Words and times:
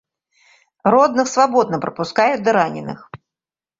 Родных 0.95 1.25
свабодна 1.33 1.81
прапускаюць 1.85 2.43
да 2.49 2.59
раненых. 2.61 2.99